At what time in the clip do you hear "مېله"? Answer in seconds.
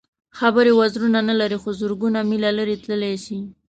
2.29-2.51